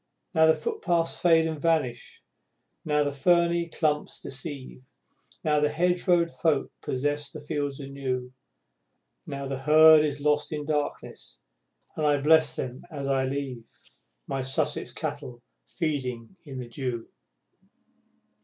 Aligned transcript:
Now 0.33 0.47
the 0.47 0.55
footpaths 0.55 1.19
fade 1.19 1.45
and 1.45 1.61
vanish; 1.61 2.23
now 2.83 3.03
the 3.03 3.11
ferny 3.11 3.67
clumps 3.69 4.19
deceive; 4.19 4.89
Now 5.43 5.59
the 5.59 5.69
hedgerow 5.69 6.25
folk 6.25 6.71
possess 6.81 7.29
their 7.29 7.39
fields 7.43 7.79
anew; 7.79 8.33
Now 9.27 9.45
the 9.45 9.59
Herd 9.59 10.03
is 10.03 10.19
lost 10.19 10.51
in 10.51 10.65
darkness, 10.65 11.37
and 11.95 12.03
I 12.03 12.19
bless 12.19 12.55
them 12.55 12.83
as 12.89 13.07
I 13.07 13.25
leave, 13.25 13.69
My 14.25 14.41
Sussex 14.41 14.91
Cattle 14.91 15.43
feeding 15.67 16.35
in 16.45 16.57
the 16.57 16.67
dew! 16.67 17.07